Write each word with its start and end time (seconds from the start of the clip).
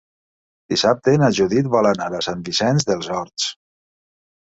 Dissabte 0.71 1.11
na 1.23 1.29
Judit 1.39 1.69
vol 1.75 1.89
anar 1.89 2.07
a 2.15 2.21
Sant 2.29 2.41
Vicenç 2.47 2.87
dels 2.93 3.11
Horts. 3.17 3.47